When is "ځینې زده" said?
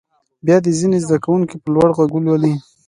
0.79-1.17